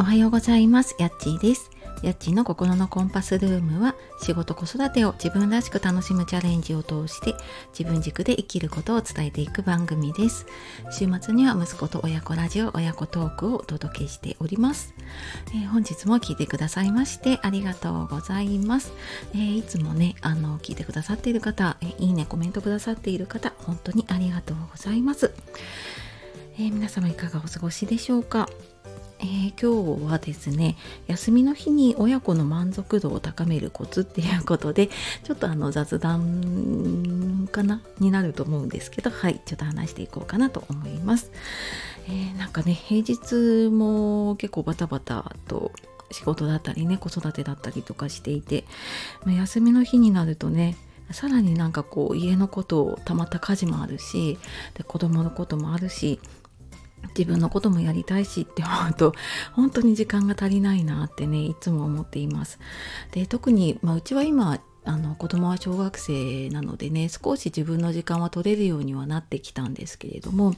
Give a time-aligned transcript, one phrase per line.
[0.00, 0.94] おはようございます。
[1.00, 1.72] やっちーです。
[2.04, 7.34] やっちーの心のコンパスルームは仕事子育てを自分らしく楽しむチャレンジを通して
[7.76, 10.46] 自分軸で生きることを伝えていく番組です。
[10.92, 14.94] 週末には息子と親子ラジオ親子トークをお届けしております、
[15.48, 18.92] えー、本日も聞いてくださいましてありがとうございます、
[19.34, 25.32] えー、いつもねあの聞いてくださっている方、え、いいねコメントくださっている方本当にありがとうございます、
[26.58, 28.48] え皆様いかがお過ごしでしょうか？
[29.20, 34.88] えー、今日はですね休みの日に親子の満足度を高めるコツっていうことで
[35.24, 41.32] ちょっとあの雑談かなになると思うんですけどはいちょっと話していこうかなと思います、
[42.06, 45.72] えー、なんかね平日も結構バタバタと
[46.10, 48.64] 仕事だったりね子育てだったりとかしていて、
[49.24, 50.76] ま、休みの日になるとね
[51.10, 54.38] さらになんかこう家のことをたまった家事もあるし
[54.74, 56.20] で子供のこともあるし
[57.16, 59.14] 自分のこともやりたいしって思うと
[59.54, 62.58] 本当に時間が足りないなってねいつも思っています。
[63.12, 70.54] で特に、まあ、うちは今あの子供は小学生なのでね少し自分の時間は取れるようにはなってきたんですけれども、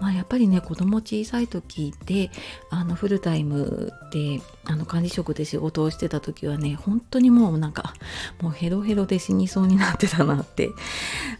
[0.00, 2.30] まあ、やっぱりね子供小さい時で
[2.70, 7.94] あのフルタイムであの管理職で仕事をしてた時はね本当にもうなんか
[8.40, 10.70] もうヘロヘロで死にそうになってたなって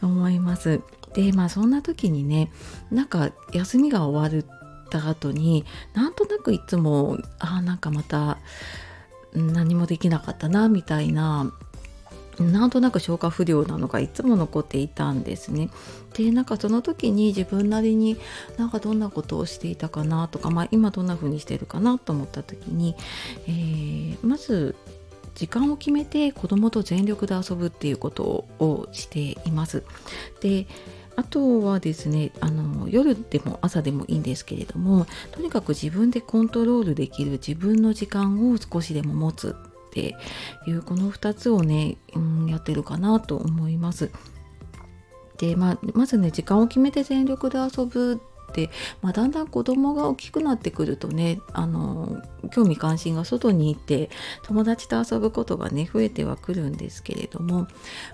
[0.01, 0.81] 思います。
[1.19, 2.49] でまあそんな時にね
[2.93, 4.45] なんか休みが終わっ
[4.89, 8.39] た後になんとなくいつもあなんかまた
[9.35, 11.53] 何もできなかったなみたいな
[12.39, 15.71] なんとなく消化不良なのがいつも残っていたんですね。
[16.15, 18.17] でなんかその時に自分なりに
[18.57, 22.95] なんかどんなことをしていたかなとか、まあ、今どんな風にしてるかなと思った時に、
[23.49, 24.77] えー、まず
[25.35, 28.23] 時間を決めて子供と全力で遊ぶっていうこと
[28.61, 29.83] をしています。
[30.41, 30.69] で
[31.19, 39.57] あとはですねあの夜でも朝でもいいんですけれどもとにかく自分でコントロールできる自分の時間を少しでも持つ
[39.89, 40.15] って
[40.69, 44.13] いうこの2つをね、うん、やってるかなと思います。
[45.39, 48.21] で、ま、まずね時間を決めて全力で遊ぶ、
[49.03, 54.11] まあ、だんだん子供が大きくなってくるとねあの興味関心が外に行って
[54.45, 57.69] 友達と遊ぶことがね増えてはくるんですけれども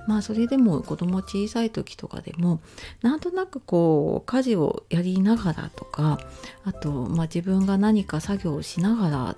[0.07, 2.61] まあそれでも子供小さい時とかでも
[3.03, 6.19] なんとなくこう家事をやりながらとか
[6.65, 9.37] あと、まあ、自分が何か作業をしながら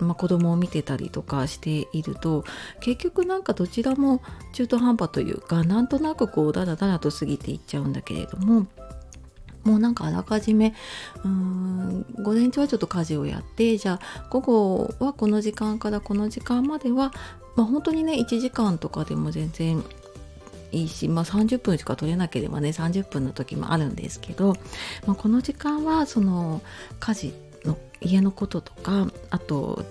[0.00, 2.44] まあ、子供を見てたりとかしていると
[2.80, 4.22] 結局なんかどちらも
[4.52, 8.66] 中途半端というかなんとなくこうダラダラと過ぎていっちゃうんだけれども
[9.68, 10.74] もうなんかあらかじめ
[11.24, 17.12] うーん午前中はちょっと家事をやってじゃあ午後はこの時間からこの時間までは、
[17.54, 19.84] まあ、本当にね1時間とかでも全然
[20.72, 24.54] いいし、まあ、30分しか取れなければね30分の時もあるんですけど、
[25.06, 26.62] まあ、この時間はその
[26.98, 29.84] 家事の家のこととかあと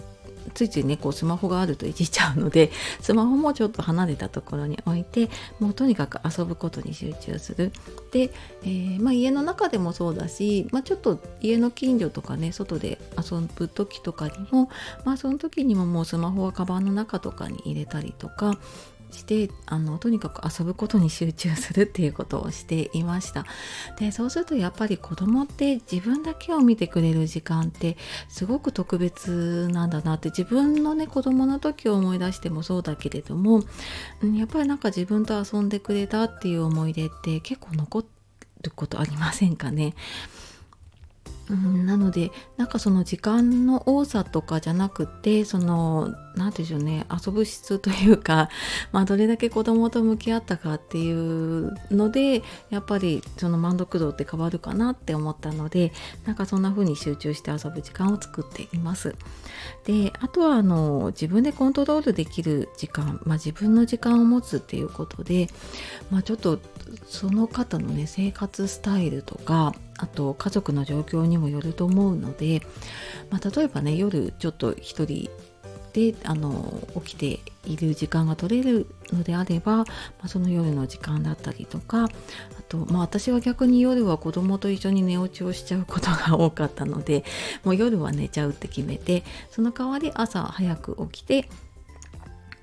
[0.53, 2.71] ついついねこうスマホがあるといじっちゃうので
[3.01, 7.71] スマホもちょっと離れたところに置いてもうとにかく遊ぶことに集中する。
[8.11, 8.31] で、
[8.63, 14.69] えー、まあ、家の中でもそうだし、まあ、ちょっと家の近所とかね外で遊ぶ時とかにも、
[15.05, 18.57] まあ、その時にももうスマホはカバンの中とかに入れたりとか
[19.11, 23.45] してあのとにかく遊ぶことに集中するっていうことをしていました。
[23.99, 27.97] でそうするとやっぱり子供って自分だけを見てくれる時間って
[28.29, 33.63] すごく特別なんだなって自分のね子供の時を思い出してもそうだけれども
[34.35, 38.05] やっぱりなんか自分と遊んでくれたっていう思い出って結構残
[38.61, 39.93] ることありませんかね。
[41.49, 48.49] うん、なのでなんかその時間の多さとかじゃなくてその何て言うんでしょうね遊ぶ質というか、
[48.91, 55.93] まあ、どれだけ子供と向き合ったかっていうのでやっぱりその満足度って変わるかなって思ったので
[56.25, 59.15] なんかそんな風に集中して遊ぶ時間を作っています。
[59.85, 65.49] であとはあの自分でコントロールできる時間、まあ、自分の時間を持つっていうことで、
[66.11, 66.59] まあ、ちょっと
[67.07, 72.61] その方のね生活スタイルとかあと家族の状況にもよると思うので、
[73.29, 75.29] まあ、例えばね夜ちょっと一人
[75.93, 79.85] であの起きている時間が取れるのであれば、ま
[80.23, 82.09] あ、その夜の時間だったりとかあ
[82.69, 87.23] と、まあ、私は逆に夜は子供と一緒に寝落ちをしちゃうことが多かったので
[87.63, 91.49] もう夜は寝ちゃうって決めてその代わり朝早く起きて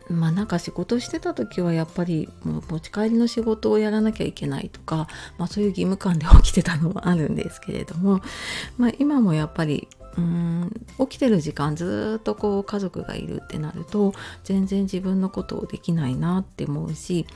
[0.08, 5.08] まあなんか仕事してた時はやっぱりもう持ち帰りの仕事をやらなきゃいけないとか、
[5.38, 8.20] まあ、そういう義務感で起きてたのもあるんですけれども、
[8.76, 10.70] まあ、今もやっぱりうん
[11.00, 14.14] 起きてる時間ずっとこう家族がいるってなると
[14.44, 17.26] 全然自分のことをできないなって思うし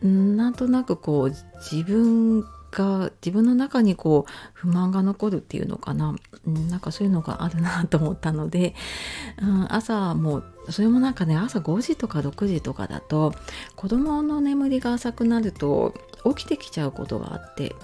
[0.00, 6.14] なんとなくこう自分が自分の中にこう不満が残るっていうのかな、
[6.46, 8.74] うん、なんかそういうのがあるなと思ったので、
[9.42, 13.34] うん、朝もそれもなんかね朝5時とか6時とかだと
[13.76, 15.94] 子供の眠りが浅くなると
[16.36, 17.74] 起きてきちゃうことがあって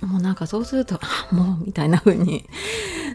[0.00, 2.46] もうなんかそうするとあもうみたいな風に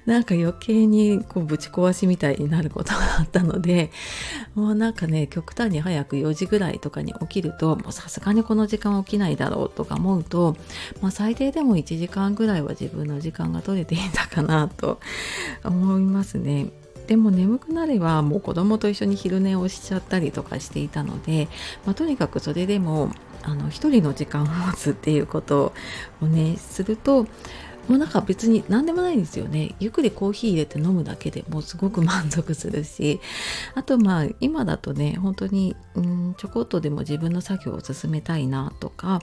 [0.06, 3.92] なんか余計にこうぶち壊しみたいになることがあったので
[4.54, 10.56] もうなんかね極端に早く4時ぐらいとかに起きるともうさすがにこの時間起きないだろうとか思うと、
[11.02, 15.00] まあ、最低でも1時間ぐらいは自分の時間が取れていたかなと
[15.66, 16.70] 思いますね。
[17.08, 21.48] でも眠くなればもう子供と一緒に昼寝をしちゃったりとかしていたので、
[21.86, 23.12] まあ、とにかくそれでも
[23.44, 25.72] あの一人の時間を持つっていうこと
[26.20, 27.28] をねすると
[27.88, 29.76] もうなんか別に何でもないんですよね。
[29.80, 33.20] ゆっくりコーヒー入れて飲むだけでもうすごく満足するし。
[33.76, 39.22] あとまあ今だとね本当にうんちょこっとでも自分の作業を進めたいなとか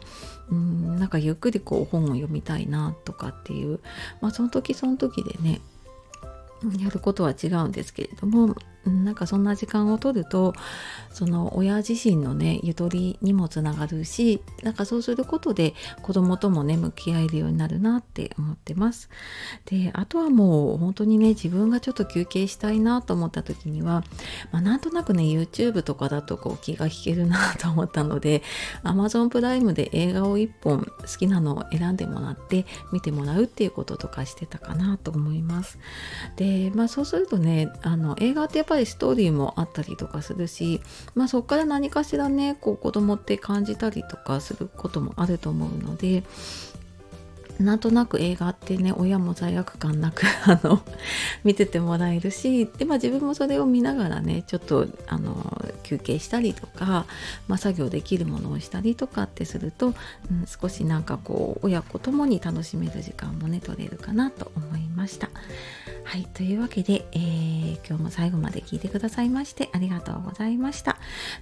[0.50, 3.80] うんなんかゆっくりこう本を読みたいなとかっていう
[4.20, 5.60] まあその時その時でね
[6.80, 10.54] やることは違うんですけれどもなんかそんな時間を取ると
[11.12, 19.08] その親自身のねゆとりにもつながるしなんかそうすることで子供ともね向き合えるようになるなって思ってます。
[19.66, 24.04] であとはもう本当にね自分がちょっと休憩したいなと思った時には、
[24.50, 28.42] まあ、なんとなくね YouTube とかだとこう気が引けるなと思ったので
[28.84, 35.78] Amazon プライムで映画を1本好きなのを選んでもらって見てもらうっていうこととかしてたかなと思います。
[36.36, 40.80] でまあそうするとねあの映画ってやっぱぱりストーリーもあったりとかするし、
[41.14, 46.22] まあ、そこから何かしらねこう子供って感じたりとかすることもあると思うので
[47.60, 50.80] なんとなく映画ってね親も罪悪感なく あの
[51.44, 57.04] 見ててもらえるしで、まあ、自分もそれを見ながらねちょっとあの休憩したりとか、
[57.48, 59.94] まあ、作業できるものをしたりとかってすると、うん、
[60.46, 65.28] 少しなんかこう親子ともに楽しめる時間もね取れるかなと思いました。
[66.04, 70.98] はい、というわけで、えー、今日も最後まで聞いてくださいましてありがとうございました。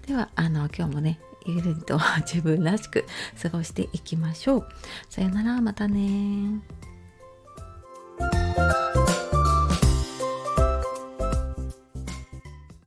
[0.07, 3.05] では、あの今日もね、ゆるりと自分らしく
[3.43, 4.69] 過ごしていきましょう。
[5.09, 6.61] さよなら、またね